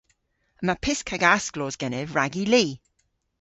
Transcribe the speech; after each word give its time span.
Yma 0.61 0.75
pysk 0.83 1.07
hag 1.11 1.23
asklos 1.35 1.75
genev 1.81 2.07
rag 2.17 2.33
y 2.43 2.45
li. 2.53 2.65